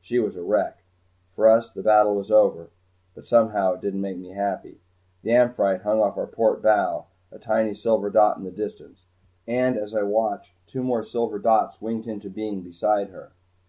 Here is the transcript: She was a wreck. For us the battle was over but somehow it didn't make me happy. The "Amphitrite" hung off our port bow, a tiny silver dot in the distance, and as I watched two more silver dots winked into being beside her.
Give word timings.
She 0.00 0.18
was 0.18 0.34
a 0.34 0.42
wreck. 0.42 0.82
For 1.36 1.48
us 1.48 1.70
the 1.70 1.80
battle 1.80 2.16
was 2.16 2.28
over 2.28 2.70
but 3.14 3.28
somehow 3.28 3.74
it 3.74 3.80
didn't 3.80 4.00
make 4.00 4.18
me 4.18 4.30
happy. 4.30 4.80
The 5.22 5.30
"Amphitrite" 5.30 5.82
hung 5.82 6.00
off 6.00 6.16
our 6.18 6.26
port 6.26 6.60
bow, 6.60 7.06
a 7.30 7.38
tiny 7.38 7.76
silver 7.76 8.10
dot 8.10 8.36
in 8.36 8.42
the 8.42 8.50
distance, 8.50 9.06
and 9.46 9.76
as 9.76 9.94
I 9.94 10.02
watched 10.02 10.50
two 10.66 10.82
more 10.82 11.04
silver 11.04 11.38
dots 11.38 11.80
winked 11.80 12.08
into 12.08 12.28
being 12.28 12.60
beside 12.62 13.10
her. 13.10 13.34